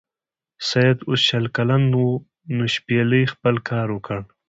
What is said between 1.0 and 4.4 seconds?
اوس شل کلن و نو شپیلۍ خپل کار وکړ.